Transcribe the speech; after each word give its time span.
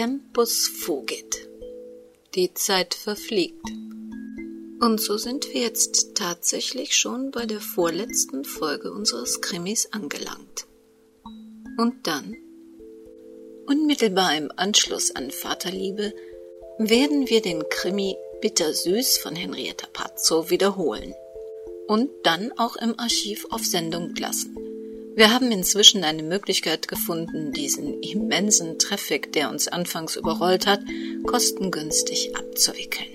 Tempus 0.00 0.66
fugit. 0.66 1.46
Die 2.34 2.54
Zeit 2.54 2.94
verfliegt. 2.94 3.68
Und 4.80 4.98
so 4.98 5.18
sind 5.18 5.52
wir 5.52 5.60
jetzt 5.60 6.14
tatsächlich 6.14 6.96
schon 6.96 7.30
bei 7.30 7.44
der 7.44 7.60
vorletzten 7.60 8.46
Folge 8.46 8.92
unseres 8.92 9.42
Krimis 9.42 9.92
angelangt. 9.92 10.64
Und 11.76 12.06
dann, 12.06 12.34
unmittelbar 13.66 14.34
im 14.38 14.50
Anschluss 14.56 15.14
an 15.14 15.30
Vaterliebe, 15.30 16.14
werden 16.78 17.28
wir 17.28 17.42
den 17.42 17.62
Krimi 17.68 18.16
Bittersüß 18.40 19.18
von 19.18 19.36
Henrietta 19.36 19.86
Pazzo 19.92 20.48
wiederholen 20.48 21.12
und 21.88 22.08
dann 22.22 22.52
auch 22.56 22.76
im 22.76 22.98
Archiv 22.98 23.44
auf 23.50 23.66
Sendung 23.66 24.14
lassen. 24.14 24.56
Wir 25.14 25.32
haben 25.32 25.50
inzwischen 25.50 26.04
eine 26.04 26.22
Möglichkeit 26.22 26.88
gefunden, 26.88 27.52
diesen 27.52 28.02
immensen 28.02 28.78
Traffic, 28.78 29.32
der 29.32 29.50
uns 29.50 29.68
anfangs 29.68 30.16
überrollt 30.16 30.66
hat, 30.66 30.80
kostengünstig 31.26 32.36
abzuwickeln. 32.36 33.08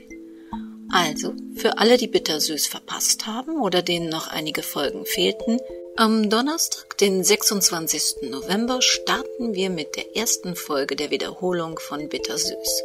Also, 0.91 1.33
für 1.55 1.77
alle, 1.77 1.97
die 1.97 2.07
Bittersüß 2.07 2.67
verpasst 2.67 3.25
haben 3.27 3.59
oder 3.61 3.81
denen 3.81 4.09
noch 4.09 4.27
einige 4.27 4.63
Folgen 4.63 5.05
fehlten, 5.05 5.59
am 5.97 6.29
Donnerstag, 6.29 6.97
den 6.97 7.23
26. 7.23 8.29
November, 8.29 8.81
starten 8.81 9.53
wir 9.53 9.69
mit 9.69 9.95
der 9.95 10.15
ersten 10.15 10.55
Folge 10.55 10.95
der 10.95 11.09
Wiederholung 11.09 11.79
von 11.79 12.09
Bittersüß. 12.09 12.83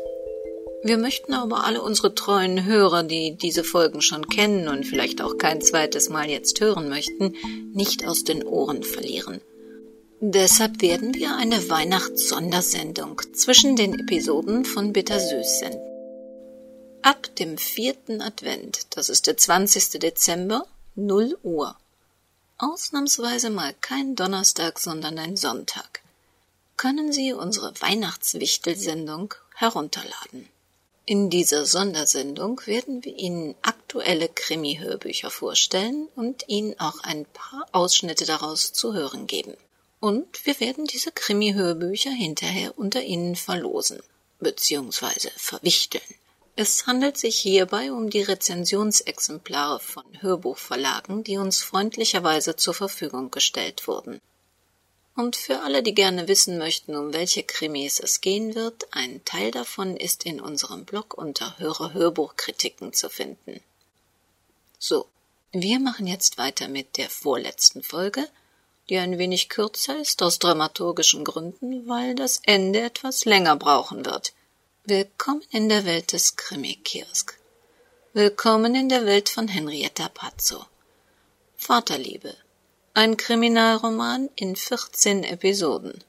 Wir 0.82 0.96
möchten 0.96 1.34
aber 1.34 1.64
alle 1.64 1.82
unsere 1.82 2.14
treuen 2.14 2.64
Hörer, 2.64 3.02
die 3.02 3.36
diese 3.36 3.64
Folgen 3.64 4.00
schon 4.00 4.28
kennen 4.28 4.66
und 4.66 4.86
vielleicht 4.86 5.20
auch 5.20 5.36
kein 5.36 5.60
zweites 5.60 6.08
Mal 6.08 6.30
jetzt 6.30 6.60
hören 6.60 6.88
möchten, 6.88 7.34
nicht 7.74 8.06
aus 8.06 8.24
den 8.24 8.42
Ohren 8.44 8.82
verlieren. 8.82 9.42
Deshalb 10.20 10.80
werden 10.80 11.14
wir 11.14 11.36
eine 11.36 11.68
Weihnachtssondersendung 11.68 13.20
zwischen 13.34 13.76
den 13.76 13.98
Episoden 13.98 14.64
von 14.64 14.92
Bittersüß 14.92 15.58
senden. 15.58 15.80
Ab 17.02 17.34
dem 17.36 17.56
vierten 17.58 18.20
Advent, 18.20 18.86
das 18.90 19.08
ist 19.08 19.26
der 19.26 19.36
20. 19.36 19.98
Dezember, 20.00 20.66
0 20.94 21.38
Uhr. 21.42 21.76
Ausnahmsweise 22.58 23.48
mal 23.48 23.74
kein 23.80 24.16
Donnerstag, 24.16 24.78
sondern 24.78 25.18
ein 25.18 25.36
Sonntag. 25.36 26.02
Können 26.76 27.12
Sie 27.12 27.32
unsere 27.32 27.72
Weihnachtswichtelsendung 27.80 29.34
herunterladen. 29.54 30.48
In 31.06 31.30
dieser 31.30 31.64
Sondersendung 31.66 32.60
werden 32.66 33.04
wir 33.04 33.16
Ihnen 33.16 33.54
aktuelle 33.62 34.28
Krimi-Hörbücher 34.28 35.30
vorstellen 35.30 36.08
und 36.14 36.44
Ihnen 36.48 36.78
auch 36.78 37.00
ein 37.02 37.26
paar 37.26 37.66
Ausschnitte 37.72 38.26
daraus 38.26 38.72
zu 38.72 38.94
hören 38.94 39.26
geben. 39.26 39.56
Und 39.98 40.46
wir 40.46 40.60
werden 40.60 40.86
diese 40.86 41.10
Krimi-Hörbücher 41.10 42.10
hinterher 42.10 42.78
unter 42.78 43.02
Ihnen 43.02 43.34
verlosen 43.34 44.00
bzw. 44.38 45.30
verwichteln. 45.36 46.02
Es 46.56 46.86
handelt 46.86 47.16
sich 47.16 47.38
hierbei 47.38 47.90
um 47.90 48.10
die 48.10 48.22
Rezensionsexemplare 48.22 49.80
von 49.80 50.04
Hörbuchverlagen, 50.20 51.24
die 51.24 51.38
uns 51.38 51.62
freundlicherweise 51.62 52.56
zur 52.56 52.74
Verfügung 52.74 53.30
gestellt 53.30 53.88
wurden. 53.88 54.20
Und 55.16 55.36
für 55.36 55.60
alle, 55.60 55.82
die 55.82 55.94
gerne 55.94 56.28
wissen 56.28 56.58
möchten, 56.58 56.94
um 56.94 57.12
welche 57.12 57.42
Krimis 57.42 58.00
es 58.00 58.20
gehen 58.20 58.54
wird, 58.54 58.86
ein 58.92 59.24
Teil 59.24 59.50
davon 59.50 59.96
ist 59.96 60.24
in 60.24 60.40
unserem 60.40 60.84
Blog 60.84 61.14
unter 61.14 61.58
Hörer-Hörbuchkritiken 61.58 62.92
zu 62.92 63.10
finden. 63.10 63.60
So, 64.78 65.06
wir 65.52 65.80
machen 65.80 66.06
jetzt 66.06 66.38
weiter 66.38 66.68
mit 66.68 66.96
der 66.96 67.10
vorletzten 67.10 67.82
Folge, 67.82 68.28
die 68.88 68.98
ein 68.98 69.18
wenig 69.18 69.48
kürzer 69.48 69.98
ist 70.00 70.22
aus 70.22 70.38
dramaturgischen 70.38 71.24
Gründen, 71.24 71.88
weil 71.88 72.14
das 72.14 72.40
Ende 72.44 72.80
etwas 72.80 73.24
länger 73.24 73.56
brauchen 73.56 74.04
wird. 74.04 74.32
Willkommen 74.84 75.42
in 75.50 75.68
der 75.68 75.84
Welt 75.84 76.12
des 76.12 76.36
Krimi-Kiosk. 76.36 77.38
Willkommen 78.12 78.74
in 78.74 78.88
der 78.88 79.06
Welt 79.06 79.28
von 79.28 79.46
Henrietta 79.46 80.08
Pazzo. 80.08 80.64
Vaterliebe, 81.56 82.34
ein 83.00 83.16
Kriminalroman 83.16 84.28
in 84.36 84.56
14 84.56 85.24
Episoden. 85.24 86.04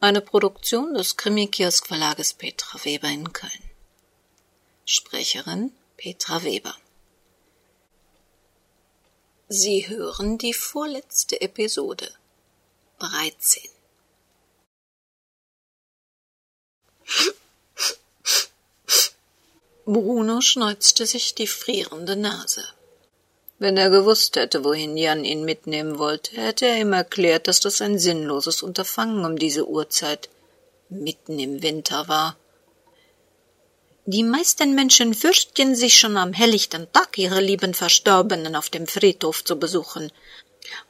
Eine 0.00 0.20
Produktion 0.20 0.92
des 0.92 1.16
Krimi-Kiosk 1.16 1.86
Verlages 1.86 2.34
Petra 2.34 2.78
Weber 2.84 3.08
in 3.08 3.32
Köln. 3.32 3.70
Sprecherin 4.84 5.72
Petra 5.96 6.42
Weber. 6.42 6.76
Sie 9.48 9.88
hören 9.88 10.36
die 10.36 10.52
vorletzte 10.52 11.40
Episode 11.40 12.12
13. 12.98 13.62
Bruno 19.86 20.42
schneuzte 20.42 21.06
sich 21.06 21.34
die 21.34 21.46
frierende 21.46 22.16
Nase. 22.16 22.62
Wenn 23.62 23.76
er 23.76 23.90
gewusst 23.90 24.34
hätte, 24.34 24.64
wohin 24.64 24.96
Jan 24.96 25.24
ihn 25.24 25.44
mitnehmen 25.44 26.00
wollte, 26.00 26.32
hätte 26.36 26.66
er 26.66 26.80
ihm 26.80 26.92
erklärt, 26.92 27.46
dass 27.46 27.60
das 27.60 27.80
ein 27.80 27.96
sinnloses 27.96 28.60
Unterfangen 28.60 29.24
um 29.24 29.38
diese 29.38 29.68
Uhrzeit 29.68 30.28
mitten 30.88 31.38
im 31.38 31.62
Winter 31.62 32.08
war. 32.08 32.36
Die 34.04 34.24
meisten 34.24 34.74
Menschen 34.74 35.14
fürchten 35.14 35.76
sich 35.76 35.96
schon 35.96 36.16
am 36.16 36.32
helllichten 36.32 36.90
Tag 36.92 37.16
ihre 37.18 37.40
lieben 37.40 37.72
Verstorbenen 37.72 38.56
auf 38.56 38.68
dem 38.68 38.88
Friedhof 38.88 39.44
zu 39.44 39.54
besuchen. 39.54 40.10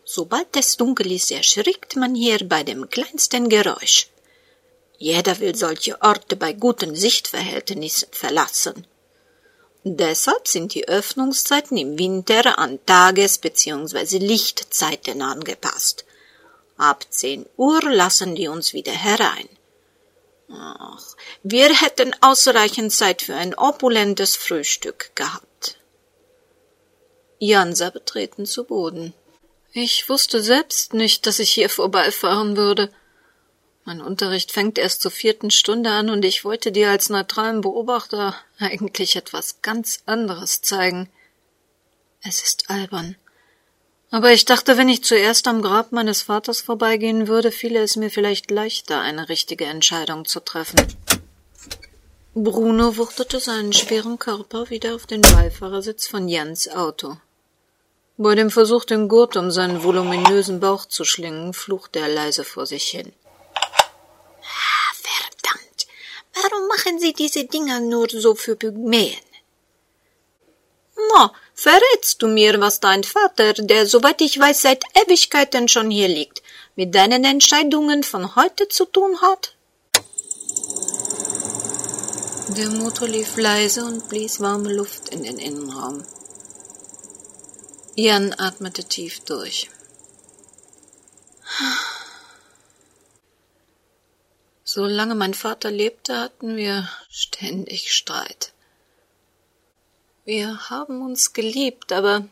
Sobald 0.06 0.56
es 0.56 0.78
dunkel 0.78 1.12
ist, 1.12 1.30
erschrickt 1.30 1.96
man 1.96 2.14
hier 2.14 2.38
bei 2.48 2.62
dem 2.62 2.88
kleinsten 2.88 3.50
Geräusch. 3.50 4.08
Jeder 4.96 5.38
will 5.40 5.54
solche 5.54 6.00
Orte 6.00 6.36
bei 6.36 6.54
guten 6.54 6.96
Sichtverhältnissen 6.96 8.08
verlassen. 8.12 8.86
Deshalb 9.84 10.47
sind 10.47 10.75
die 10.75 10.87
Öffnungszeiten 10.87 11.76
im 11.76 11.98
Winter 11.98 12.59
an 12.59 12.78
Tages- 12.87 13.38
bzw. 13.38 14.19
Lichtzeiten 14.19 15.22
angepasst. 15.22 16.04
Ab 16.76 17.04
zehn 17.10 17.47
Uhr 17.56 17.82
lassen 17.82 18.34
die 18.34 18.48
uns 18.48 18.72
wieder 18.72 18.93
herein. 18.93 19.48
Ach, 20.48 21.16
wir 21.43 21.69
hätten 21.75 22.15
ausreichend 22.20 22.93
Zeit 22.93 23.22
für 23.22 23.34
ein 23.34 23.54
opulentes 23.54 24.37
Frühstück 24.37 25.10
gehabt. 25.16 25.78
Jan 27.38 27.75
sah 27.75 27.91
betreten 27.91 28.47
zu 28.47 28.64
Boden. 28.64 29.14
Ich 29.72 30.09
wusste 30.09 30.43
selbst 30.43 30.93
nicht, 30.94 31.26
dass 31.26 31.38
ich 31.38 31.50
hier 31.50 31.69
vorbeifahren 31.69 32.56
würde. 32.56 32.93
Mein 33.84 34.00
Unterricht 34.00 34.53
fängt 34.53 34.78
erst 34.78 35.03
zur 35.03 35.10
vierten 35.10 35.50
Stunde 35.50 35.91
an 35.91 36.09
und 36.09 36.25
ich 36.25 36.44
wollte 36.44 36.70
dir 36.70 36.91
als 36.91 37.09
neutralen 37.09 37.62
Beobachter 37.62 38.37
eigentlich 38.59 39.16
etwas 39.16 39.60
ganz 39.60 40.03
anderes 40.06 40.62
zeigen. 40.62 41.09
Es 42.22 42.43
ist 42.43 42.70
albern. 42.70 43.16
Aber 44.12 44.31
ich 44.31 44.44
dachte, 44.44 44.76
wenn 44.76 44.88
ich 44.88 45.03
zuerst 45.03 45.48
am 45.48 45.62
Grab 45.62 45.91
meines 45.91 46.22
Vaters 46.22 46.60
vorbeigehen 46.60 47.26
würde, 47.26 47.50
fiele 47.50 47.81
es 47.81 47.97
mir 47.97 48.10
vielleicht 48.10 48.50
leichter, 48.50 49.00
eine 49.00 49.28
richtige 49.28 49.65
Entscheidung 49.65 50.26
zu 50.26 50.41
treffen. 50.41 50.81
Bruno 52.34 52.97
wuchtete 52.97 53.41
seinen 53.41 53.72
schweren 53.72 54.19
Körper 54.19 54.70
wieder 54.70 54.94
auf 54.94 55.06
den 55.06 55.22
Beifahrersitz 55.22 56.06
von 56.06 56.28
Jans 56.28 56.69
Auto. 56.69 57.16
Bei 58.16 58.34
dem 58.34 58.50
Versuch, 58.50 58.84
den 58.84 59.09
Gurt 59.09 59.37
um 59.37 59.50
seinen 59.50 59.82
voluminösen 59.82 60.60
Bauch 60.60 60.84
zu 60.84 61.04
schlingen, 61.04 61.53
fluchte 61.53 61.99
er 61.99 62.09
leise 62.09 62.44
vor 62.44 62.66
sich 62.66 62.84
hin. 62.84 63.12
Warum 66.34 66.66
machen 66.69 66.98
Sie 66.98 67.12
diese 67.12 67.44
Dinger 67.44 67.81
nur 67.81 68.09
so 68.09 68.34
für 68.34 68.56
Pygmäen? 68.56 69.20
Na, 71.15 71.32
verrätst 71.54 72.22
du 72.22 72.28
mir, 72.28 72.60
was 72.60 72.81
dein 72.81 73.04
Vater, 73.04 73.53
der, 73.54 73.87
soweit 73.87 74.20
ich 74.20 74.38
weiß, 74.38 74.62
seit 74.62 74.84
Ewigkeiten 74.94 75.69
schon 75.69 75.91
hier 75.91 76.09
liegt, 76.09 76.43
mit 76.76 76.94
deinen 76.94 77.25
Entscheidungen 77.25 78.03
von 78.03 78.34
heute 78.37 78.69
zu 78.69 78.84
tun 78.87 79.20
hat? 79.20 79.54
Der 82.56 82.69
Motor 82.70 83.08
lief 83.08 83.37
leise 83.37 83.85
und 83.85 84.08
blies 84.08 84.40
warme 84.40 84.73
Luft 84.73 85.08
in 85.08 85.23
den 85.23 85.38
Innenraum. 85.38 86.05
Jan 87.94 88.35
atmete 88.38 88.85
tief 88.85 89.20
durch. 89.20 89.70
Solange 94.74 95.14
mein 95.14 95.34
Vater 95.34 95.70
lebte, 95.70 96.19
hatten 96.19 96.56
wir 96.56 96.88
ständig 97.10 97.92
Streit. 97.92 98.54
Wir 100.24 100.70
haben 100.70 101.02
uns 101.02 101.34
geliebt, 101.34 101.92
aber 101.92 102.26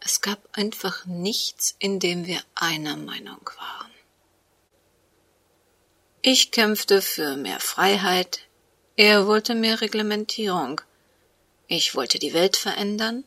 es 0.00 0.20
gab 0.20 0.38
einfach 0.52 1.06
nichts, 1.06 1.74
in 1.80 1.98
dem 1.98 2.28
wir 2.28 2.40
einer 2.54 2.96
Meinung 2.96 3.50
waren. 3.58 3.90
Ich 6.22 6.52
kämpfte 6.52 7.02
für 7.02 7.34
mehr 7.34 7.58
Freiheit, 7.58 8.42
er 8.94 9.26
wollte 9.26 9.56
mehr 9.56 9.80
Reglementierung, 9.80 10.80
ich 11.66 11.96
wollte 11.96 12.20
die 12.20 12.32
Welt 12.32 12.56
verändern, 12.56 13.24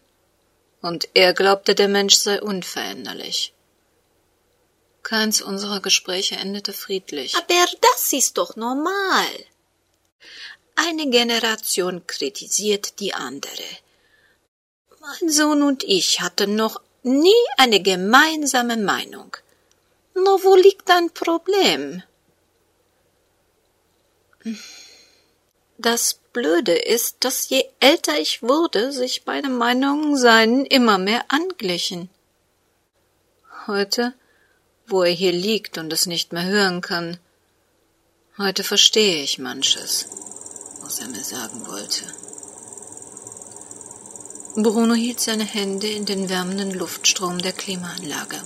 und 0.82 1.10
er 1.14 1.34
glaubte, 1.34 1.76
der 1.76 1.90
Mensch 1.90 2.16
sei 2.16 2.42
unveränderlich. 2.42 3.54
Keins 5.04 5.42
unserer 5.42 5.82
Gespräche 5.82 6.36
endete 6.36 6.74
friedlich. 6.74 7.36
Aber 7.36 7.66
das 7.82 8.14
ist 8.14 8.38
doch 8.38 8.56
normal. 8.56 9.28
Eine 10.76 11.10
Generation 11.10 12.08
kritisiert 12.08 13.00
die 13.00 13.14
andere. 13.14 13.68
Mein 15.02 15.30
Sohn 15.30 15.62
und 15.62 15.84
ich 15.84 16.22
hatten 16.22 16.56
noch 16.56 16.82
nie 17.04 17.32
eine 17.58 17.82
gemeinsame 17.82 18.78
Meinung. 18.78 19.36
Nur 20.16 20.44
wo 20.44 20.56
liegt 20.56 20.88
dein 20.88 21.12
Problem? 21.12 22.02
Das 25.78 26.20
Blöde 26.32 26.76
ist, 26.76 27.18
dass 27.26 27.50
je 27.50 27.66
älter 27.80 28.18
ich 28.18 28.42
wurde, 28.42 28.94
sich 28.94 29.26
meine 29.26 29.50
Meinungen 29.50 30.18
seinen 30.18 30.66
immer 30.66 30.98
mehr 30.98 31.26
anglichen. 31.28 32.10
Heute, 33.68 34.14
wo 34.88 35.04
er 35.04 35.12
hier 35.12 35.32
liegt 35.32 35.78
und 35.78 35.92
es 35.94 36.06
nicht 36.06 36.34
mehr 36.34 36.46
hören 36.46 36.82
kann, 36.82 37.18
heute 38.38 38.64
verstehe 38.64 39.24
ich 39.24 39.40
manches, 39.40 40.08
was 40.82 41.00
er 41.00 41.08
mir 41.08 41.24
sagen 41.24 41.66
wollte. 41.68 42.04
Bruno 44.56 44.94
hielt 44.94 45.20
seine 45.20 45.46
Hände 45.46 45.88
in 45.88 46.06
den 46.06 46.30
wärmenden 46.30 46.72
Luftstrom 46.72 47.40
der 47.40 47.54
Klimaanlage. 47.54 48.40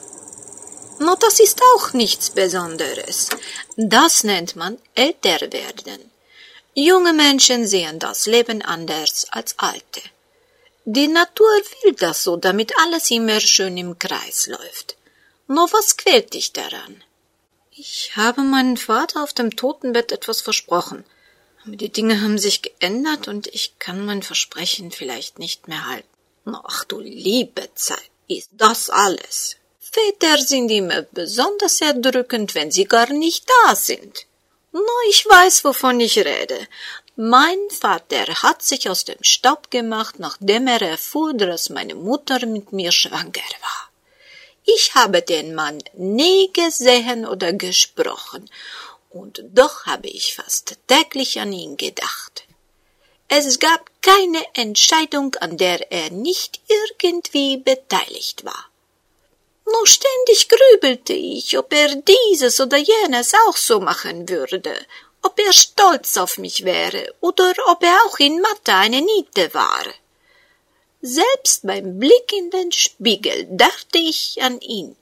No, 1.00 1.16
das 1.16 1.40
ist 1.40 1.62
auch 1.76 1.94
nichts 1.94 2.30
Besonderes. 2.30 3.30
Das 3.76 4.24
nennt 4.24 4.56
man 4.56 4.78
älter 4.96 5.52
werden. 5.52 6.12
Junge 6.74 7.14
Menschen 7.14 7.68
sehen 7.68 8.00
das 8.00 8.26
Leben 8.26 8.62
anders 8.62 9.28
als 9.32 9.56
alte. 9.58 10.02
Die 10.86 11.08
Natur 11.08 11.50
will 11.84 11.94
das 11.94 12.24
so, 12.24 12.38
damit 12.38 12.72
alles 12.80 13.12
immer 13.12 13.40
schön 13.42 13.78
im 13.78 14.00
Kreis 14.00 14.48
läuft. 14.48 14.97
No, 15.48 15.68
was 15.72 15.96
quält 15.96 16.34
dich 16.34 16.52
daran? 16.52 17.04
Ich 17.72 18.18
habe 18.18 18.42
meinem 18.42 18.76
Vater 18.76 19.24
auf 19.24 19.34
dem 19.34 19.56
Totenbett 19.56 20.12
etwas 20.12 20.42
versprochen. 20.42 21.06
Aber 21.66 21.76
die 21.76 21.92
Dinge 21.92 22.22
haben 22.22 22.38
sich 22.38 22.62
geändert 22.62 23.28
und 23.28 23.48
ich 23.48 23.80
kann 23.80 24.06
mein 24.06 24.24
Versprechen 24.24 24.92
vielleicht 24.92 25.40
nicht 25.40 25.68
mehr 25.68 25.88
halten. 25.88 26.08
Ach 26.46 26.84
du 26.86 27.00
liebe 27.00 27.70
Zeit, 27.76 28.10
ist 28.28 28.50
das 28.54 28.90
alles? 28.90 29.58
Väter 29.80 30.38
sind 30.38 30.70
immer 30.70 31.04
besonders 31.04 31.80
erdrückend, 31.82 32.56
wenn 32.56 32.72
sie 32.72 32.86
gar 32.86 33.12
nicht 33.12 33.46
da 33.66 33.76
sind. 33.76 34.26
No, 34.74 34.82
ich 35.10 35.26
weiß, 35.26 35.64
wovon 35.64 36.00
ich 36.00 36.18
rede. 36.18 36.68
Mein 37.16 37.58
Vater 37.70 38.26
hat 38.44 38.62
sich 38.62 38.90
aus 38.90 39.06
dem 39.06 39.22
Staub 39.22 39.72
gemacht, 39.72 40.20
nachdem 40.20 40.68
er 40.68 40.82
erfuhr, 40.82 41.34
dass 41.34 41.70
meine 41.70 41.96
Mutter 41.96 42.46
mit 42.46 42.74
mir 42.74 42.92
schwanger 42.92 43.50
war. 43.62 43.87
Ich 44.70 44.96
habe 44.96 45.22
den 45.22 45.56
Mann 45.56 45.82
nie 45.94 46.52
gesehen 46.52 47.26
oder 47.26 47.54
gesprochen, 47.54 48.50
und 49.10 49.42
doch 49.54 49.86
habe 49.86 50.10
ich 50.10 50.36
fast 50.36 50.76
täglich 50.88 51.40
an 51.40 51.54
ihn 51.54 51.78
gedacht. 51.78 52.44
Es 53.30 53.60
gab 53.60 53.90
keine 54.02 54.44
Entscheidung, 54.56 55.36
an 55.36 55.58
der 55.58 55.92
er 55.92 56.12
nicht 56.12 56.60
irgendwie 56.68 57.58
beteiligt 57.58 58.44
war. 58.44 58.66
Nur 59.66 59.88
ständig 59.88 60.50
grübelte 60.50 61.14
ich, 61.14 61.58
ob 61.58 61.72
er 61.74 61.96
dieses 61.96 62.60
oder 62.60 62.78
jenes 62.78 63.34
auch 63.48 63.56
so 63.56 63.80
machen 63.80 64.28
würde, 64.28 64.74
ob 65.22 65.40
er 65.40 65.54
stolz 65.54 66.18
auf 66.18 66.38
mich 66.38 66.66
wäre 66.66 67.14
oder 67.22 67.54
ob 67.68 67.84
er 67.84 67.98
auch 68.06 68.20
in 68.20 68.42
Mathe 68.42 68.74
eine 68.74 69.02
Niete 69.02 69.54
war. 69.54 69.86
Selbst 71.02 71.66
beim 71.66 72.00
Blick 72.00 72.34
in 72.34 72.50
den 72.50 72.72
Spiegel 72.72 73.48
dachte 73.52 73.98
ich 74.00 74.42
an 74.42 74.60
ihn, 74.62 74.96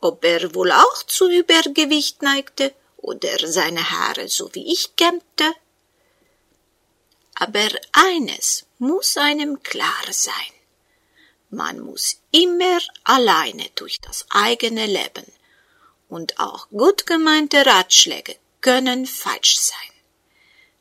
ob 0.00 0.24
er 0.24 0.54
wohl 0.54 0.70
auch 0.70 1.02
zu 1.04 1.30
Übergewicht 1.30 2.22
neigte 2.22 2.74
oder 2.98 3.36
seine 3.48 3.90
Haare 3.90 4.28
so 4.28 4.54
wie 4.54 4.70
ich 4.72 4.96
kämmte. 4.96 5.52
Aber 7.34 7.68
eines 7.92 8.66
muss 8.78 9.16
einem 9.16 9.62
klar 9.62 10.04
sein. 10.10 10.52
Man 11.50 11.80
muss 11.80 12.20
immer 12.30 12.80
alleine 13.04 13.70
durch 13.74 13.98
das 14.00 14.26
eigene 14.30 14.86
Leben. 14.86 15.24
Und 16.08 16.38
auch 16.38 16.68
gut 16.70 17.06
gemeinte 17.06 17.64
Ratschläge 17.64 18.36
können 18.60 19.06
falsch 19.06 19.58
sein. 19.58 19.97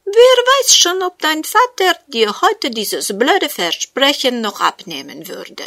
Wer 0.10 0.14
weiß 0.14 0.78
schon, 0.78 1.04
ob 1.04 1.20
dein 1.20 1.44
Vater 1.44 2.00
dir 2.08 2.42
heute 2.42 2.70
dieses 2.70 3.10
blöde 3.10 3.50
Versprechen 3.50 4.40
noch 4.40 4.62
abnehmen 4.62 5.28
würde. 5.28 5.66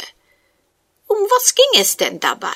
Um 1.05 1.17
was 1.29 1.53
ging 1.53 1.79
es 1.79 1.95
denn 1.95 2.19
dabei? 2.19 2.55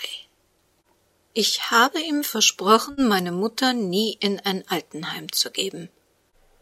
Ich 1.34 1.70
habe 1.70 2.02
ihm 2.02 2.24
versprochen, 2.24 3.08
meine 3.08 3.32
Mutter 3.32 3.74
nie 3.74 4.18
in 4.20 4.40
ein 4.40 4.64
Altenheim 4.68 5.32
zu 5.32 5.52
geben. 5.52 5.90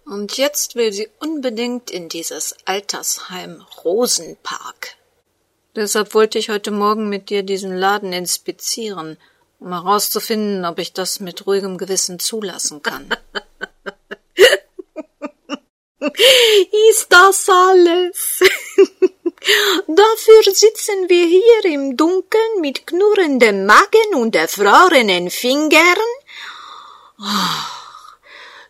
Und 0.04 0.36
jetzt 0.36 0.76
will 0.76 0.92
sie 0.92 1.10
unbedingt 1.20 1.90
in 1.90 2.10
dieses 2.10 2.58
Altersheim 2.66 3.66
Rosenpark. 3.86 4.98
Deshalb 5.74 6.14
wollte 6.16 6.38
ich 6.38 6.50
heute 6.50 6.72
Morgen 6.72 7.08
mit 7.08 7.30
dir 7.30 7.44
diesen 7.44 7.74
Laden 7.74 8.12
inspizieren, 8.12 9.18
um 9.62 9.70
herauszufinden, 9.72 10.66
ob 10.66 10.80
ich 10.80 10.92
das 10.92 11.22
mit 11.22 11.48
ruhigem 11.48 11.78
Gewissen 11.78 12.20
zulassen 12.20 12.82
kann. 12.84 13.08
Ist 16.90 17.08
das 17.10 17.48
alles? 17.50 18.40
Dafür 19.88 20.54
sitzen 20.54 21.10
wir 21.10 21.26
hier 21.26 21.72
im 21.72 21.96
Dunkeln 21.96 22.62
mit 22.62 22.88
knurrendem 22.88 23.66
Magen 23.66 24.16
und 24.16 24.36
erfrorenen 24.36 25.30
Fingern? 25.30 25.98
Oh, 27.20 27.64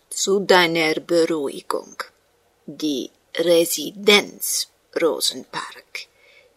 zu 0.10 0.40
deiner 0.42 0.96
Beruhigung. 0.96 1.96
Die 2.66 3.10
Residenz 3.36 4.68
Rosenpark 5.02 6.08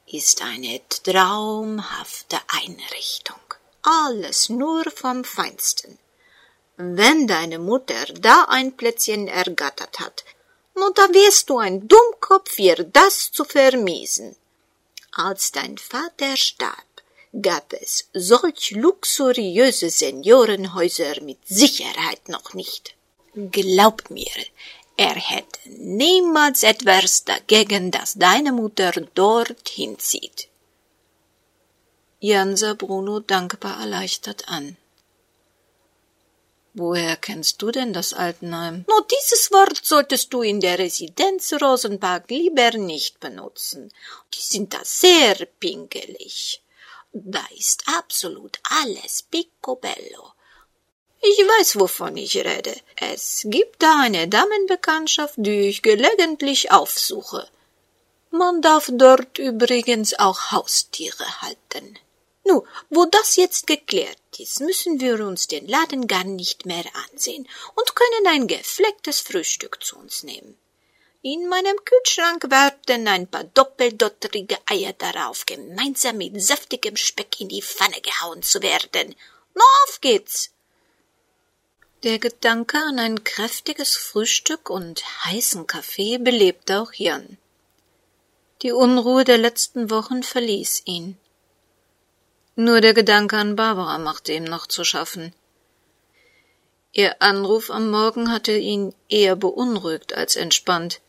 ist 0.07 0.43
eine 0.43 0.81
traumhafte 0.89 2.39
Einrichtung. 2.49 3.41
Alles 3.83 4.49
nur 4.49 4.85
vom 4.91 5.25
Feinsten. 5.25 5.99
Wenn 6.77 7.27
deine 7.27 7.59
Mutter 7.59 8.05
da 8.21 8.47
ein 8.49 8.77
Plätzchen 8.77 9.29
ergattert 9.29 10.01
hat, 10.01 10.25
nun 10.77 10.93
da 10.95 11.09
wärst 11.13 11.49
du 11.49 11.59
ein 11.59 11.89
Dummkopf, 11.89 12.59
ihr 12.59 12.85
das 12.85 13.33
zu 13.33 13.45
vermiesen. 13.45 14.37
Als 15.13 15.53
dein 15.53 15.79
Vater 15.79 16.37
starb, 16.37 16.93
gab 17.49 17.73
es 17.73 18.09
solch 18.13 18.73
luxuriöse 18.73 19.91
Seniorenhäuser 19.91 21.21
mit 21.23 21.39
Sicherheit 21.47 22.29
noch 22.29 22.55
nicht. 22.55 22.95
Glaub 23.35 24.11
mir, 24.11 24.39
er 24.97 25.15
hätte 25.15 25.59
niemals 25.67 26.63
etwas 26.63 27.25
dagegen, 27.25 27.91
dass 27.91 28.15
deine 28.15 28.53
Mutter 28.53 28.93
dorthin 29.15 29.99
zieht. 29.99 30.49
Jan 32.21 32.57
sah 32.57 32.75
Bruno 32.75 33.21
dankbar 33.21 33.81
erleichtert 33.81 34.49
an. 34.49 34.77
Woher 36.79 37.17
kennst 37.17 37.63
du 37.63 37.71
denn 37.71 37.95
das 37.95 38.13
Altenheim? 38.13 38.85
No, 38.87 39.01
dieses 39.01 39.51
Wort 39.51 39.81
solltest 39.83 40.35
du 40.35 40.43
in 40.43 40.61
der 40.61 40.79
Residenz 40.79 41.55
Rosenberg 41.55 42.29
lieber 42.29 42.71
nicht 42.73 43.19
benutzen. 43.19 43.91
Die 44.35 44.43
sind 44.43 44.75
da 44.75 44.81
sehr 44.85 45.37
pingelig. 45.59 46.61
Da 47.15 47.43
ist 47.57 47.85
absolut 47.87 48.59
alles 48.83 49.23
picobello. 49.23 50.33
Ich 51.23 51.39
weiß, 51.39 51.81
wovon 51.81 52.15
ich 52.19 52.37
rede. 52.37 52.77
Es 52.97 53.47
gibt 53.47 53.83
da 53.83 54.01
eine 54.01 54.29
Damenbekanntschaft, 54.29 55.37
die 55.39 55.71
ich 55.71 55.81
gelegentlich 55.81 56.73
aufsuche. 56.73 57.49
Man 58.31 58.61
darf 58.61 58.91
dort 58.93 59.39
übrigens 59.39 60.19
auch 60.19 60.53
Haustiere 60.53 61.41
halten. 61.41 61.99
Nu, 62.49 62.65
wo 62.91 63.07
das 63.07 63.35
jetzt 63.35 63.67
geklärt 63.67 64.39
ist, 64.39 64.61
müssen 64.61 65.01
wir 65.01 65.27
uns 65.27 65.49
den 65.49 65.67
Laden 65.67 66.07
gar 66.07 66.23
nicht 66.23 66.65
mehr 66.65 66.85
ansehen 67.11 67.49
und 67.75 67.97
können 67.97 68.27
ein 68.29 68.47
geflecktes 68.47 69.19
Frühstück 69.21 69.83
zu 69.83 69.97
uns 69.97 70.23
nehmen. 70.23 70.57
In 71.23 71.49
meinem 71.49 71.77
Kühlschrank 71.85 72.49
warten 72.49 73.09
ein 73.09 73.27
paar 73.27 73.43
doppeldotterige 73.43 74.59
Eier 74.67 74.93
darauf, 74.93 75.45
gemeinsam 75.45 76.19
mit 76.19 76.41
saftigem 76.41 76.97
Speck 76.97 77.41
in 77.41 77.49
die 77.49 77.63
Pfanne 77.63 78.01
gehauen 78.01 78.45
zu 78.45 78.63
werden. 78.63 79.17
Na, 79.55 79.65
auf 79.89 80.01
geht's! 80.01 80.51
Der 82.05 82.21
Gedanke 82.21 82.79
an 82.79 83.01
ein 83.01 83.25
kräftiges 83.25 83.97
Frühstück 83.97 84.71
und 84.71 85.03
heißen 85.25 85.67
Kaffee 85.67 86.19
belebte 86.19 86.81
auch 86.81 86.93
Jan. 86.93 87.39
Die 88.63 88.71
Unruhe 88.71 89.25
der 89.25 89.39
letzten 89.39 89.91
Wochen 89.91 90.23
verließ 90.23 90.83
ihn. 90.85 91.19
Nur 92.57 92.81
der 92.81 92.95
Gedanke 92.95 93.37
an 93.37 93.55
Barbara 93.55 93.99
machte 93.99 94.33
ihm 94.33 94.45
noch 94.45 94.67
zu 94.67 94.83
schaffen. 94.83 95.35
Ihr 96.93 97.21
Anruf 97.21 97.71
am 97.71 97.91
Morgen 97.91 98.33
hatte 98.33 98.57
ihn 98.57 98.95
eher 99.11 99.37
beunruhigt 99.37 100.15
als 100.15 100.37
entspannt. 100.37 101.03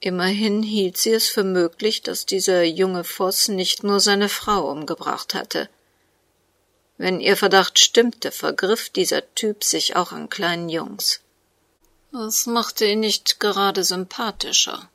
Immerhin 0.00 0.62
hielt 0.62 0.98
sie 0.98 1.12
es 1.12 1.28
für 1.28 1.42
möglich, 1.42 2.02
dass 2.02 2.26
dieser 2.26 2.62
junge 2.64 3.02
Voss 3.02 3.48
nicht 3.48 3.82
nur 3.82 3.98
seine 3.98 4.28
Frau 4.28 4.70
umgebracht 4.70 5.32
hatte. 5.32 5.70
Wenn 6.98 7.20
ihr 7.20 7.38
Verdacht 7.38 7.78
stimmte, 7.78 8.30
vergriff 8.30 8.90
dieser 8.90 9.34
Typ 9.34 9.64
sich 9.64 9.96
auch 9.96 10.12
an 10.12 10.28
kleinen 10.28 10.68
Jungs. 10.68 11.20
Das 12.12 12.44
machte 12.44 12.84
ihn 12.84 13.00
nicht 13.00 13.40
gerade 13.40 13.84
sympathischer. 13.84 14.90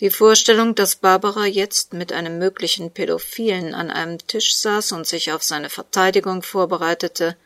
Die 0.00 0.08
Vorstellung, 0.08 0.74
dass 0.74 0.96
Barbara 0.96 1.44
jetzt 1.44 1.92
mit 1.92 2.10
einem 2.10 2.38
möglichen 2.38 2.90
Pädophilen 2.90 3.74
an 3.74 3.90
einem 3.90 4.16
Tisch 4.26 4.54
saß 4.56 4.92
und 4.92 5.06
sich 5.06 5.30
auf 5.30 5.42
seine 5.42 5.68
Verteidigung 5.68 6.42
vorbereitete, 6.42 7.36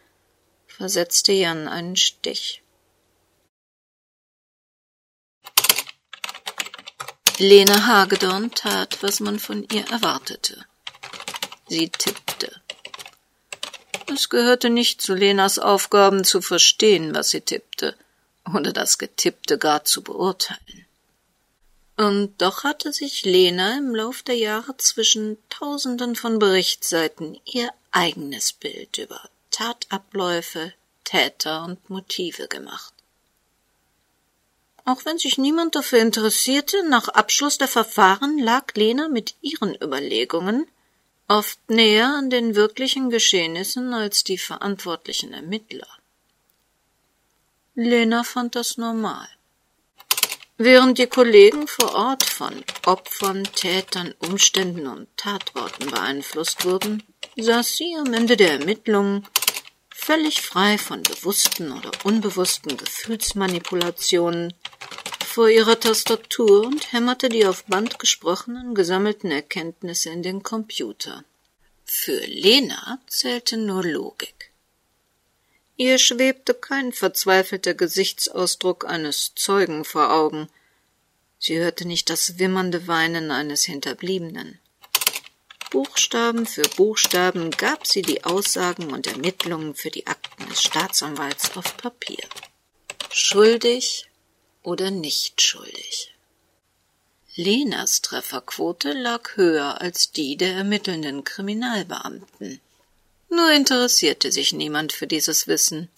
versetzte 0.68 1.32
Jan 1.32 1.66
einen 1.66 1.96
Stich. 1.96 2.62
Lena 7.38 7.88
Hagedorn 7.88 8.52
tat, 8.52 9.02
was 9.02 9.18
man 9.18 9.40
von 9.40 9.66
ihr 9.72 9.84
erwartete. 9.90 10.64
Sie 11.66 11.88
tippte. 11.88 12.62
Es 14.12 14.28
gehörte 14.28 14.70
nicht 14.70 15.02
zu 15.02 15.14
Lenas 15.14 15.58
Aufgaben 15.58 16.22
zu 16.22 16.40
verstehen, 16.40 17.16
was 17.16 17.30
sie 17.30 17.40
tippte, 17.40 17.96
oder 18.54 18.72
das 18.72 18.98
Getippte 18.98 19.58
gar 19.58 19.84
zu 19.84 20.04
beurteilen. 20.04 20.83
Und 21.96 22.42
doch 22.42 22.64
hatte 22.64 22.92
sich 22.92 23.24
Lena 23.24 23.78
im 23.78 23.94
Lauf 23.94 24.22
der 24.22 24.36
Jahre 24.36 24.76
zwischen 24.78 25.38
Tausenden 25.48 26.16
von 26.16 26.38
Berichtsseiten 26.40 27.38
ihr 27.44 27.70
eigenes 27.92 28.52
Bild 28.52 28.98
über 28.98 29.20
Tatabläufe, 29.50 30.72
Täter 31.04 31.64
und 31.64 31.88
Motive 31.88 32.48
gemacht. 32.48 32.92
Auch 34.84 35.04
wenn 35.04 35.18
sich 35.18 35.38
niemand 35.38 35.76
dafür 35.76 36.00
interessierte, 36.00 36.86
nach 36.88 37.08
Abschluss 37.08 37.58
der 37.58 37.68
Verfahren 37.68 38.38
lag 38.38 38.74
Lena 38.74 39.08
mit 39.08 39.36
ihren 39.40 39.74
Überlegungen 39.80 40.66
oft 41.28 41.58
näher 41.70 42.08
an 42.08 42.28
den 42.28 42.54
wirklichen 42.54 43.08
Geschehnissen 43.08 43.94
als 43.94 44.24
die 44.24 44.36
verantwortlichen 44.36 45.32
Ermittler. 45.32 45.88
Lena 47.74 48.24
fand 48.24 48.56
das 48.56 48.76
normal. 48.76 49.28
Während 50.56 50.98
die 50.98 51.08
Kollegen 51.08 51.66
vor 51.66 51.96
Ort 51.96 52.22
von 52.22 52.62
Opfern, 52.86 53.42
Tätern, 53.42 54.14
Umständen 54.20 54.86
und 54.86 55.08
Tatorten 55.16 55.90
beeinflusst 55.90 56.64
wurden, 56.64 57.02
saß 57.36 57.76
sie 57.76 57.96
am 57.98 58.14
Ende 58.14 58.36
der 58.36 58.52
Ermittlungen 58.60 59.26
völlig 59.92 60.42
frei 60.42 60.78
von 60.78 61.02
bewussten 61.02 61.72
oder 61.72 61.90
unbewussten 62.04 62.76
Gefühlsmanipulationen 62.76 64.54
vor 65.24 65.48
ihrer 65.48 65.80
Tastatur 65.80 66.66
und 66.66 66.92
hämmerte 66.92 67.28
die 67.28 67.46
auf 67.46 67.64
Band 67.64 67.98
gesprochenen 67.98 68.76
gesammelten 68.76 69.32
Erkenntnisse 69.32 70.10
in 70.10 70.22
den 70.22 70.44
Computer. 70.44 71.24
Für 71.84 72.20
Lena 72.26 73.00
zählte 73.08 73.56
nur 73.56 73.82
Logik. 73.82 74.53
Ihr 75.76 75.98
schwebte 75.98 76.54
kein 76.54 76.92
verzweifelter 76.92 77.74
Gesichtsausdruck 77.74 78.84
eines 78.84 79.32
Zeugen 79.34 79.84
vor 79.84 80.12
Augen. 80.12 80.48
Sie 81.38 81.58
hörte 81.58 81.86
nicht 81.86 82.10
das 82.10 82.38
wimmernde 82.38 82.86
Weinen 82.86 83.30
eines 83.30 83.64
Hinterbliebenen. 83.64 84.60
Buchstaben 85.70 86.46
für 86.46 86.62
Buchstaben 86.76 87.50
gab 87.50 87.86
sie 87.88 88.02
die 88.02 88.22
Aussagen 88.22 88.92
und 88.92 89.08
Ermittlungen 89.08 89.74
für 89.74 89.90
die 89.90 90.06
Akten 90.06 90.48
des 90.48 90.62
Staatsanwalts 90.62 91.56
auf 91.56 91.76
Papier. 91.76 92.22
Schuldig 93.10 94.08
oder 94.62 94.92
nicht 94.92 95.42
schuldig. 95.42 96.14
Lenas 97.34 98.00
Trefferquote 98.00 98.92
lag 98.92 99.36
höher 99.36 99.80
als 99.80 100.12
die 100.12 100.36
der 100.36 100.54
ermittelnden 100.54 101.24
Kriminalbeamten. 101.24 102.60
Nur 103.34 103.50
interessierte 103.50 104.30
sich 104.30 104.52
niemand 104.52 104.92
für 104.92 105.08
dieses 105.08 105.48
Wissen. 105.48 105.88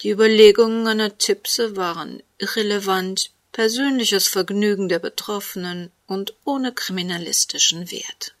Die 0.00 0.10
Überlegungen 0.10 0.88
einer 0.88 1.16
Tipse 1.16 1.76
waren 1.76 2.22
irrelevant, 2.38 3.30
persönliches 3.52 4.26
Vergnügen 4.26 4.88
der 4.88 4.98
Betroffenen 4.98 5.92
und 6.06 6.34
ohne 6.44 6.72
kriminalistischen 6.72 7.90
Wert. 7.92 8.34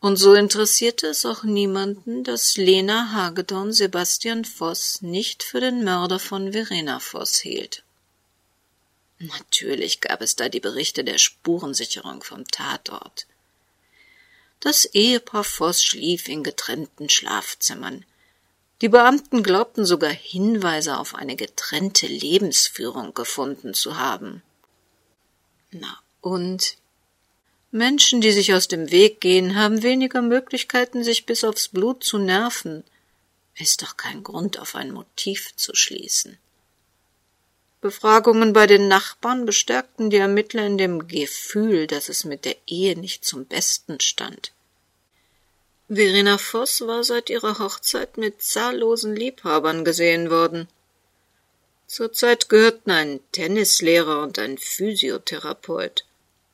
Und 0.00 0.16
so 0.16 0.32
interessierte 0.32 1.08
es 1.08 1.26
auch 1.26 1.42
niemanden, 1.42 2.24
dass 2.24 2.56
Lena 2.56 3.12
Hagedorn 3.12 3.72
Sebastian 3.72 4.44
Voss 4.44 5.02
nicht 5.02 5.42
für 5.42 5.60
den 5.60 5.84
Mörder 5.84 6.18
von 6.18 6.52
Verena 6.52 7.00
Voss 7.00 7.36
hielt. 7.36 7.84
Natürlich 9.18 10.00
gab 10.00 10.22
es 10.22 10.36
da 10.36 10.48
die 10.48 10.60
Berichte 10.60 11.04
der 11.04 11.18
Spurensicherung 11.18 12.22
vom 12.22 12.46
Tatort. 12.46 13.26
Das 14.62 14.84
Ehepaar 14.84 15.42
Voss 15.42 15.82
schlief 15.82 16.28
in 16.28 16.44
getrennten 16.44 17.08
Schlafzimmern. 17.08 18.04
Die 18.80 18.88
Beamten 18.88 19.42
glaubten 19.42 19.84
sogar 19.84 20.12
Hinweise 20.12 20.98
auf 20.98 21.16
eine 21.16 21.34
getrennte 21.34 22.06
Lebensführung 22.06 23.12
gefunden 23.12 23.74
zu 23.74 23.98
haben. 23.98 24.40
Na 25.72 25.98
und 26.20 26.76
Menschen, 27.72 28.20
die 28.20 28.30
sich 28.30 28.54
aus 28.54 28.68
dem 28.68 28.92
Weg 28.92 29.20
gehen, 29.20 29.56
haben 29.56 29.82
weniger 29.82 30.22
Möglichkeiten, 30.22 31.02
sich 31.02 31.26
bis 31.26 31.42
aufs 31.42 31.66
Blut 31.66 32.04
zu 32.04 32.18
nerven. 32.18 32.84
Ist 33.56 33.82
doch 33.82 33.96
kein 33.96 34.22
Grund, 34.22 34.60
auf 34.60 34.76
ein 34.76 34.92
Motiv 34.92 35.56
zu 35.56 35.74
schließen. 35.74 36.38
Befragungen 37.82 38.52
bei 38.52 38.68
den 38.68 38.86
Nachbarn 38.86 39.44
bestärkten 39.44 40.08
die 40.08 40.18
Ermittler 40.18 40.64
in 40.64 40.78
dem 40.78 41.08
Gefühl, 41.08 41.88
dass 41.88 42.08
es 42.08 42.24
mit 42.24 42.44
der 42.44 42.56
Ehe 42.66 42.96
nicht 42.96 43.24
zum 43.24 43.44
Besten 43.44 43.98
stand. 43.98 44.52
Verena 45.88 46.38
Voss 46.38 46.86
war 46.86 47.02
seit 47.02 47.28
ihrer 47.28 47.58
Hochzeit 47.58 48.18
mit 48.18 48.40
zahllosen 48.40 49.16
Liebhabern 49.16 49.84
gesehen 49.84 50.30
worden. 50.30 50.68
Zurzeit 51.88 52.48
gehörten 52.48 52.92
ein 52.92 53.20
Tennislehrer 53.32 54.22
und 54.22 54.38
ein 54.38 54.58
Physiotherapeut 54.58 56.04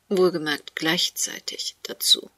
wohlgemerkt 0.08 0.74
gleichzeitig 0.76 1.76
dazu. 1.82 2.30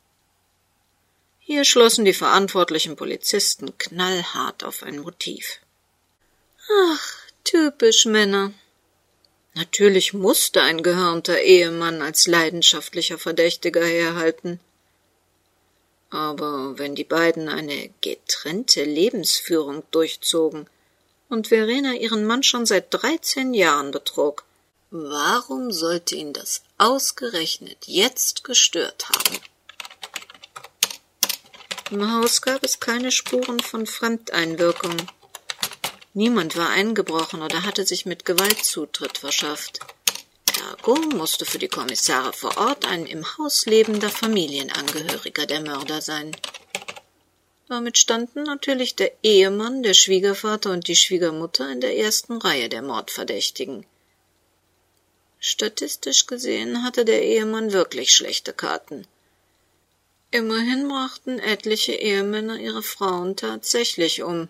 Hier 1.39 1.65
schlossen 1.65 2.05
die 2.05 2.13
verantwortlichen 2.13 2.97
Polizisten 2.97 3.79
knallhart 3.79 4.65
auf 4.65 4.83
ein 4.83 4.99
Motiv. 4.99 5.61
Ach, 6.89 7.19
typisch 7.45 8.05
Männer. 8.07 8.53
Natürlich 9.61 10.15
musste 10.15 10.63
ein 10.63 10.83
gehörnter 10.83 11.39
Ehemann 11.39 12.01
als 12.01 12.27
leidenschaftlicher 12.27 13.19
Verdächtiger 13.19 13.85
herhalten. 13.85 14.59
Aber 16.09 16.79
wenn 16.79 16.95
die 16.95 17.05
beiden 17.05 17.51
eine 17.51 17.91
getrennte 18.01 18.85
Lebensführung 18.85 19.83
durchzogen 19.91 20.67
und 21.29 21.49
Verena 21.49 21.93
ihren 21.93 22.25
Mann 22.25 22.43
schon 22.43 22.65
seit 22.65 22.87
dreizehn 22.89 23.53
Jahren 23.53 23.91
betrog, 23.91 24.45
Warum 24.91 25.71
sollte 25.71 26.17
ihn 26.17 26.33
das 26.33 26.63
ausgerechnet 26.79 27.87
jetzt 27.87 28.45
gestört 28.45 29.11
haben? 29.11 29.39
Im 31.91 32.11
Haus 32.11 32.41
gab 32.41 32.65
es 32.65 32.81
keine 32.81 33.13
Spuren 33.13 33.61
von 33.61 33.87
Fremdeinwirkung. 33.87 34.97
Niemand 36.13 36.57
war 36.57 36.71
eingebrochen 36.71 37.43
oder 37.43 37.63
hatte 37.65 37.87
sich 37.87 38.05
mit 38.05 38.25
Gewalt 38.25 38.65
Zutritt 38.65 39.19
verschafft. 39.19 39.81
Ergo 40.69 40.97
musste 40.97 41.45
für 41.47 41.59
die 41.59 41.69
Kommissare 41.69 42.33
vor 42.33 42.57
Ort 42.59 42.85
ein 42.87 43.07
im 43.07 43.25
Haus 43.39 43.67
lebender 43.67 44.11
Familienangehöriger 44.11 45.47
der 45.47 45.61
Mörder 45.61 46.01
sein. 46.01 46.37
Damit 47.69 47.99
standen 47.99 48.43
natürlich 48.43 48.97
der 48.97 49.13
Ehemann, 49.23 49.85
der 49.85 49.95
Schwiegervater 49.95 50.73
und 50.73 50.89
die 50.89 50.97
Schwiegermutter 50.97 51.71
in 51.71 51.81
der 51.81 51.97
ersten 51.97 52.39
Reihe 52.39 52.69
der 52.69 52.83
Mordverdächtigen. 52.83 53.87
Statistisch 55.39 56.27
gesehen 56.27 56.83
hatte 56.83 57.05
der 57.05 57.23
Ehemann 57.23 57.73
wirklich 57.73 58.13
schlechte 58.13 58.53
Karten. 58.53 59.07
Immerhin 60.33 60.89
brachten 60.89 61.39
etliche 61.39 61.93
Ehemänner 61.93 62.59
ihre 62.59 62.83
Frauen 62.83 63.37
tatsächlich 63.37 64.23
um. 64.25 64.49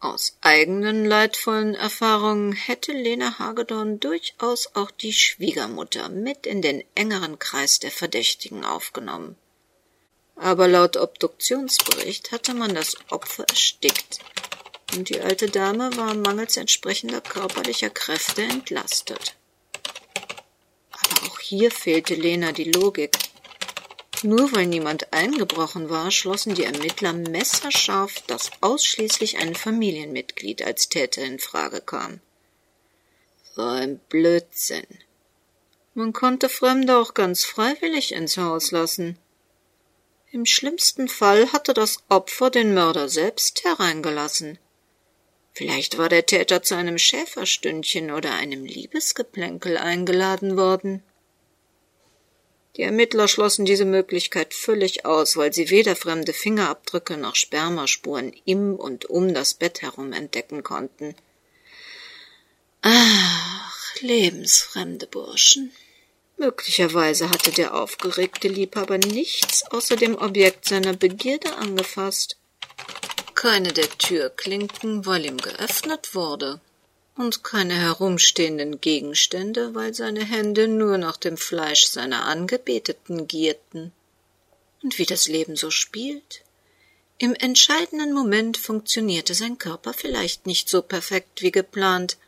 Aus 0.00 0.36
eigenen 0.42 1.04
leidvollen 1.04 1.74
Erfahrungen 1.74 2.52
hätte 2.52 2.92
Lena 2.92 3.40
Hagedorn 3.40 3.98
durchaus 3.98 4.74
auch 4.74 4.92
die 4.92 5.12
Schwiegermutter 5.12 6.08
mit 6.08 6.46
in 6.46 6.62
den 6.62 6.84
engeren 6.94 7.40
Kreis 7.40 7.80
der 7.80 7.90
Verdächtigen 7.90 8.64
aufgenommen. 8.64 9.36
Aber 10.36 10.68
laut 10.68 10.96
Obduktionsbericht 10.96 12.30
hatte 12.30 12.54
man 12.54 12.76
das 12.76 12.96
Opfer 13.10 13.44
erstickt, 13.48 14.20
und 14.94 15.08
die 15.08 15.20
alte 15.20 15.50
Dame 15.50 15.94
war 15.96 16.14
mangels 16.14 16.56
entsprechender 16.56 17.20
körperlicher 17.20 17.90
Kräfte 17.90 18.42
entlastet. 18.42 19.34
Auch 21.26 21.40
hier 21.40 21.72
fehlte 21.72 22.14
Lena 22.14 22.52
die 22.52 22.70
Logik. 22.70 23.18
Nur 24.22 24.52
weil 24.52 24.66
niemand 24.66 25.12
eingebrochen 25.12 25.90
war, 25.90 26.10
schlossen 26.10 26.54
die 26.54 26.64
Ermittler 26.64 27.12
messerscharf, 27.12 28.20
dass 28.26 28.50
ausschließlich 28.60 29.38
ein 29.38 29.54
Familienmitglied 29.54 30.62
als 30.62 30.88
Täter 30.88 31.22
in 31.22 31.38
Frage 31.38 31.80
kam. 31.80 32.20
So 33.54 33.62
ein 33.62 33.98
Blödsinn. 34.08 34.86
Man 35.94 36.12
konnte 36.12 36.48
Fremde 36.48 36.96
auch 36.96 37.14
ganz 37.14 37.44
freiwillig 37.44 38.12
ins 38.12 38.36
Haus 38.36 38.70
lassen. 38.72 39.18
Im 40.30 40.46
schlimmsten 40.46 41.08
Fall 41.08 41.52
hatte 41.52 41.72
das 41.72 42.02
Opfer 42.08 42.50
den 42.50 42.74
Mörder 42.74 43.08
selbst 43.08 43.64
hereingelassen. 43.64 44.58
Vielleicht 45.52 45.98
war 45.98 46.08
der 46.08 46.26
Täter 46.26 46.62
zu 46.62 46.76
einem 46.76 46.98
Schäferstündchen 46.98 48.10
oder 48.10 48.32
einem 48.34 48.64
Liebesgeplänkel 48.64 49.76
eingeladen 49.76 50.56
worden. 50.56 51.02
Die 52.76 52.82
Ermittler 52.82 53.26
schlossen 53.26 53.64
diese 53.64 53.84
Möglichkeit 53.84 54.54
völlig 54.54 55.04
aus, 55.04 55.36
weil 55.36 55.52
sie 55.52 55.70
weder 55.70 55.96
fremde 55.96 56.32
Fingerabdrücke 56.32 57.16
noch 57.16 57.34
Spermaspuren 57.34 58.32
im 58.44 58.76
und 58.76 59.06
um 59.06 59.34
das 59.34 59.54
Bett 59.54 59.82
herum 59.82 60.12
entdecken 60.12 60.62
konnten. 60.62 61.16
Ach, 62.82 63.94
lebensfremde 64.00 65.06
Burschen. 65.08 65.72
Möglicherweise 66.36 67.30
hatte 67.30 67.50
der 67.50 67.74
aufgeregte 67.74 68.46
Liebhaber 68.46 68.98
nichts 68.98 69.64
außer 69.72 69.96
dem 69.96 70.14
Objekt 70.14 70.66
seiner 70.66 70.92
Begierde 70.92 71.56
angefasst. 71.56 72.36
Keine 73.34 73.72
der 73.72 73.88
Türklinken, 73.98 75.04
weil 75.04 75.26
ihm 75.26 75.38
geöffnet 75.38 76.14
wurde 76.14 76.60
und 77.18 77.42
keine 77.42 77.74
herumstehenden 77.74 78.80
Gegenstände, 78.80 79.74
weil 79.74 79.92
seine 79.92 80.24
Hände 80.24 80.68
nur 80.68 80.98
nach 80.98 81.16
dem 81.16 81.36
Fleisch 81.36 81.86
seiner 81.86 82.24
Angebeteten 82.24 83.26
gierten. 83.26 83.92
Und 84.84 84.98
wie 84.98 85.06
das 85.06 85.26
Leben 85.26 85.56
so 85.56 85.72
spielt. 85.72 86.44
Im 87.18 87.34
entscheidenden 87.34 88.14
Moment 88.14 88.56
funktionierte 88.56 89.34
sein 89.34 89.58
Körper 89.58 89.92
vielleicht 89.92 90.46
nicht 90.46 90.68
so 90.68 90.80
perfekt 90.80 91.42
wie 91.42 91.50
geplant. 91.50 92.18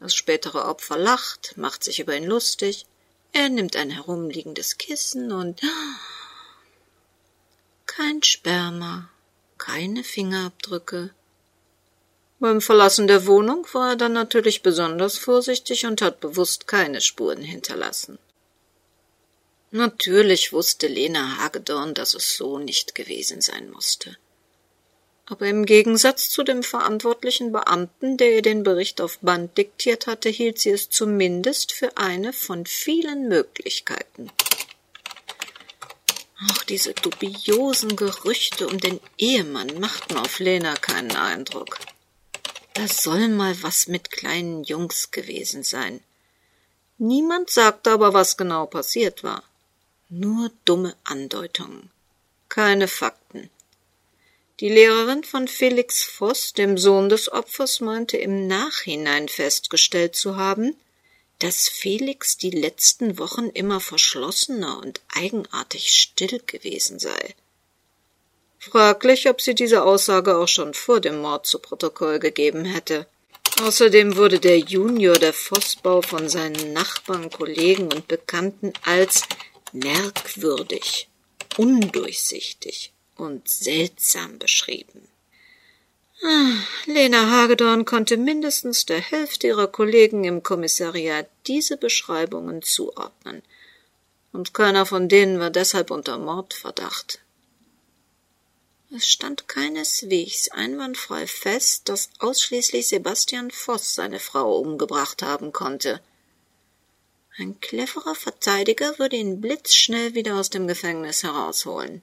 Das 0.00 0.14
spätere 0.14 0.66
Opfer 0.66 0.98
lacht, 0.98 1.54
macht 1.56 1.82
sich 1.82 1.98
über 1.98 2.14
ihn 2.14 2.26
lustig, 2.26 2.84
er 3.32 3.48
nimmt 3.48 3.74
ein 3.74 3.90
herumliegendes 3.90 4.76
Kissen 4.76 5.32
und 5.32 5.62
kein 7.86 8.22
Sperma, 8.22 9.08
keine 9.56 10.04
Fingerabdrücke, 10.04 11.14
beim 12.44 12.60
Verlassen 12.60 13.06
der 13.06 13.24
Wohnung 13.24 13.66
war 13.72 13.92
er 13.92 13.96
dann 13.96 14.12
natürlich 14.12 14.60
besonders 14.60 15.16
vorsichtig 15.16 15.86
und 15.86 16.02
hat 16.02 16.20
bewusst 16.20 16.66
keine 16.66 17.00
Spuren 17.00 17.40
hinterlassen. 17.40 18.18
Natürlich 19.70 20.52
wusste 20.52 20.86
Lena 20.86 21.38
Hagedorn, 21.38 21.94
dass 21.94 22.12
es 22.12 22.36
so 22.36 22.58
nicht 22.58 22.94
gewesen 22.94 23.40
sein 23.40 23.70
musste. 23.70 24.18
Aber 25.24 25.46
im 25.46 25.64
Gegensatz 25.64 26.28
zu 26.28 26.42
dem 26.42 26.62
verantwortlichen 26.62 27.50
Beamten, 27.50 28.18
der 28.18 28.34
ihr 28.34 28.42
den 28.42 28.62
Bericht 28.62 29.00
auf 29.00 29.20
Band 29.20 29.56
diktiert 29.56 30.06
hatte, 30.06 30.28
hielt 30.28 30.58
sie 30.58 30.72
es 30.72 30.90
zumindest 30.90 31.72
für 31.72 31.96
eine 31.96 32.34
von 32.34 32.66
vielen 32.66 33.26
Möglichkeiten. 33.26 34.30
Auch 36.50 36.62
diese 36.64 36.92
dubiosen 36.92 37.96
Gerüchte 37.96 38.68
um 38.68 38.78
den 38.78 39.00
Ehemann 39.16 39.80
machten 39.80 40.18
auf 40.18 40.40
Lena 40.40 40.74
keinen 40.74 41.16
Eindruck. 41.16 41.78
Das 42.74 43.04
soll 43.04 43.28
mal 43.28 43.56
was 43.62 43.86
mit 43.86 44.10
kleinen 44.10 44.64
Jungs 44.64 45.12
gewesen 45.12 45.62
sein. 45.62 46.00
Niemand 46.98 47.48
sagte 47.48 47.92
aber, 47.92 48.14
was 48.14 48.36
genau 48.36 48.66
passiert 48.66 49.22
war. 49.22 49.44
Nur 50.08 50.50
dumme 50.64 50.96
Andeutungen. 51.04 51.90
Keine 52.48 52.88
Fakten. 52.88 53.48
Die 54.60 54.68
Lehrerin 54.68 55.24
von 55.24 55.48
Felix 55.48 56.02
Voss, 56.02 56.52
dem 56.52 56.76
Sohn 56.76 57.08
des 57.08 57.30
Opfers, 57.30 57.80
meinte 57.80 58.16
im 58.16 58.46
Nachhinein 58.46 59.28
festgestellt 59.28 60.14
zu 60.16 60.36
haben, 60.36 60.76
dass 61.38 61.68
Felix 61.68 62.38
die 62.38 62.50
letzten 62.50 63.18
Wochen 63.18 63.50
immer 63.50 63.80
verschlossener 63.80 64.78
und 64.78 65.00
eigenartig 65.14 65.90
still 65.90 66.40
gewesen 66.46 66.98
sei. 66.98 67.34
Fraglich, 68.70 69.28
ob 69.28 69.42
sie 69.42 69.54
diese 69.54 69.84
Aussage 69.84 70.36
auch 70.38 70.48
schon 70.48 70.72
vor 70.72 71.00
dem 71.00 71.20
Mord 71.20 71.46
zu 71.46 71.58
Protokoll 71.58 72.18
gegeben 72.18 72.64
hätte. 72.64 73.06
Außerdem 73.62 74.16
wurde 74.16 74.40
der 74.40 74.58
Junior 74.58 75.16
der 75.16 75.34
Vossbau 75.34 76.00
von 76.00 76.30
seinen 76.30 76.72
Nachbarn, 76.72 77.30
Kollegen 77.30 77.92
und 77.92 78.08
Bekannten 78.08 78.72
als 78.84 79.22
merkwürdig, 79.72 81.08
undurchsichtig 81.58 82.92
und 83.16 83.46
seltsam 83.48 84.38
beschrieben. 84.38 85.08
Ah, 86.22 86.54
Lena 86.86 87.30
Hagedorn 87.30 87.84
konnte 87.84 88.16
mindestens 88.16 88.86
der 88.86 89.00
Hälfte 89.00 89.48
ihrer 89.48 89.66
Kollegen 89.66 90.24
im 90.24 90.42
Kommissariat 90.42 91.28
diese 91.46 91.76
Beschreibungen 91.76 92.62
zuordnen, 92.62 93.42
und 94.32 94.54
keiner 94.54 94.86
von 94.86 95.10
denen 95.10 95.38
war 95.38 95.50
deshalb 95.50 95.90
unter 95.90 96.18
Mordverdacht. 96.18 97.20
Es 98.96 99.08
stand 99.08 99.48
keineswegs 99.48 100.52
einwandfrei 100.52 101.26
fest, 101.26 101.88
dass 101.88 102.10
ausschließlich 102.20 102.86
Sebastian 102.86 103.50
Voss 103.50 103.96
seine 103.96 104.20
Frau 104.20 104.56
umgebracht 104.56 105.20
haben 105.20 105.52
konnte. 105.52 106.00
Ein 107.36 107.58
cleverer 107.60 108.14
Verteidiger 108.14 108.96
würde 109.00 109.16
ihn 109.16 109.40
blitzschnell 109.40 110.14
wieder 110.14 110.36
aus 110.36 110.48
dem 110.48 110.68
Gefängnis 110.68 111.24
herausholen. 111.24 112.02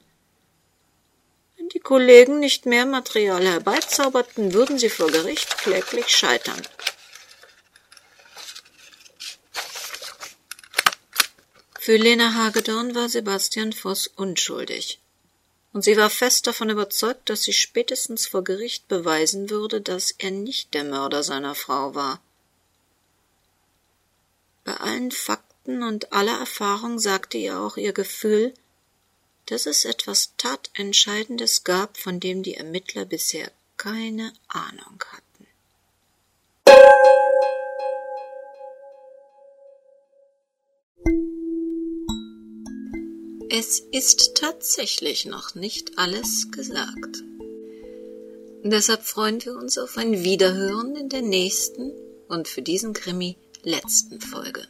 Wenn 1.56 1.70
die 1.70 1.80
Kollegen 1.80 2.40
nicht 2.40 2.66
mehr 2.66 2.84
Material 2.84 3.42
herbeizauberten, 3.42 4.52
würden 4.52 4.78
sie 4.78 4.90
vor 4.90 5.10
Gericht 5.10 5.56
kläglich 5.56 6.08
scheitern. 6.10 6.60
Für 11.80 11.96
Lena 11.96 12.34
Hagedorn 12.34 12.94
war 12.94 13.08
Sebastian 13.08 13.72
Voss 13.72 14.08
unschuldig 14.08 15.01
und 15.72 15.82
sie 15.82 15.96
war 15.96 16.10
fest 16.10 16.46
davon 16.46 16.68
überzeugt, 16.68 17.30
dass 17.30 17.44
sie 17.44 17.52
spätestens 17.52 18.26
vor 18.26 18.44
Gericht 18.44 18.88
beweisen 18.88 19.48
würde, 19.50 19.80
dass 19.80 20.10
er 20.10 20.30
nicht 20.30 20.74
der 20.74 20.84
Mörder 20.84 21.22
seiner 21.22 21.54
Frau 21.54 21.94
war. 21.94 22.20
Bei 24.64 24.76
allen 24.76 25.10
Fakten 25.10 25.82
und 25.82 26.12
aller 26.12 26.38
Erfahrung 26.38 26.98
sagte 26.98 27.38
ihr 27.38 27.58
auch 27.58 27.76
ihr 27.76 27.92
Gefühl, 27.92 28.52
dass 29.46 29.66
es 29.66 29.84
etwas 29.84 30.34
Tatentscheidendes 30.36 31.64
gab, 31.64 31.96
von 31.96 32.20
dem 32.20 32.42
die 32.42 32.54
Ermittler 32.54 33.04
bisher 33.04 33.50
keine 33.76 34.32
Ahnung 34.48 35.02
hatten. 35.10 35.31
Es 43.54 43.80
ist 43.80 44.36
tatsächlich 44.36 45.26
noch 45.26 45.54
nicht 45.54 45.98
alles 45.98 46.50
gesagt. 46.52 47.22
Deshalb 48.64 49.02
freuen 49.02 49.44
wir 49.44 49.56
uns 49.56 49.76
auf 49.76 49.98
ein 49.98 50.24
Wiederhören 50.24 50.96
in 50.96 51.10
der 51.10 51.20
nächsten 51.20 51.92
und 52.28 52.48
für 52.48 52.62
diesen 52.62 52.94
Krimi 52.94 53.36
letzten 53.62 54.22
Folge. 54.22 54.66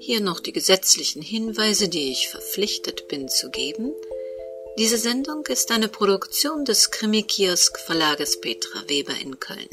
Hier 0.00 0.20
noch 0.20 0.40
die 0.40 0.52
gesetzlichen 0.52 1.22
Hinweise, 1.22 1.88
die 1.88 2.10
ich 2.10 2.28
verpflichtet 2.28 3.06
bin 3.06 3.28
zu 3.28 3.50
geben. 3.50 3.92
Diese 4.76 4.98
Sendung 4.98 5.46
ist 5.46 5.70
eine 5.70 5.86
Produktion 5.86 6.64
des 6.64 6.90
Krimi-Kiosk 6.90 7.78
Verlages 7.78 8.40
Petra 8.40 8.82
Weber 8.88 9.14
in 9.22 9.38
Köln. 9.38 9.68